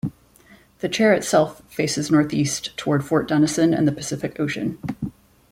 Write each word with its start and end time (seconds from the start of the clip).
The 0.79 0.89
chair 0.89 1.13
itself 1.13 1.61
faces 1.69 2.09
north-east 2.09 2.75
towards 2.75 3.07
Fort 3.07 3.27
Denison 3.27 3.71
and 3.71 3.87
the 3.87 3.91
Pacific 3.91 4.39
Ocean. 4.39 4.79